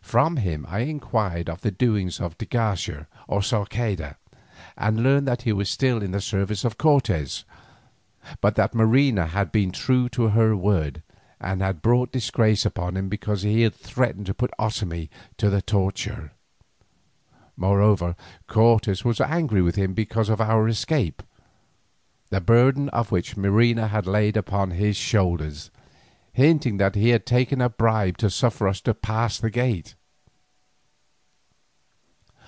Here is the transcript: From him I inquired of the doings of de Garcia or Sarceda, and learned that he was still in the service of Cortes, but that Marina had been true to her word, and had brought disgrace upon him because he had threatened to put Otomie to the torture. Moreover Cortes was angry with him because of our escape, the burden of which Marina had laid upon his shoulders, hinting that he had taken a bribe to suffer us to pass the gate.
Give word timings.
From 0.00 0.38
him 0.38 0.64
I 0.66 0.78
inquired 0.80 1.50
of 1.50 1.60
the 1.60 1.70
doings 1.70 2.18
of 2.18 2.38
de 2.38 2.46
Garcia 2.46 3.06
or 3.26 3.42
Sarceda, 3.42 4.16
and 4.74 5.02
learned 5.02 5.28
that 5.28 5.42
he 5.42 5.52
was 5.52 5.68
still 5.68 6.02
in 6.02 6.12
the 6.12 6.20
service 6.22 6.64
of 6.64 6.78
Cortes, 6.78 7.44
but 8.40 8.54
that 8.54 8.74
Marina 8.74 9.26
had 9.26 9.52
been 9.52 9.70
true 9.70 10.08
to 10.10 10.28
her 10.28 10.56
word, 10.56 11.02
and 11.38 11.60
had 11.60 11.82
brought 11.82 12.10
disgrace 12.10 12.64
upon 12.64 12.96
him 12.96 13.10
because 13.10 13.42
he 13.42 13.60
had 13.60 13.74
threatened 13.74 14.24
to 14.26 14.32
put 14.32 14.50
Otomie 14.58 15.10
to 15.36 15.50
the 15.50 15.60
torture. 15.60 16.32
Moreover 17.54 18.16
Cortes 18.46 19.04
was 19.04 19.20
angry 19.20 19.60
with 19.60 19.74
him 19.74 19.92
because 19.92 20.30
of 20.30 20.40
our 20.40 20.66
escape, 20.68 21.22
the 22.30 22.40
burden 22.40 22.88
of 22.90 23.12
which 23.12 23.36
Marina 23.36 23.88
had 23.88 24.06
laid 24.06 24.38
upon 24.38 24.70
his 24.70 24.96
shoulders, 24.96 25.70
hinting 26.32 26.78
that 26.78 26.94
he 26.94 27.10
had 27.10 27.26
taken 27.26 27.60
a 27.60 27.68
bribe 27.68 28.16
to 28.16 28.30
suffer 28.30 28.66
us 28.68 28.80
to 28.80 28.94
pass 28.94 29.38
the 29.38 29.50
gate. 29.50 29.94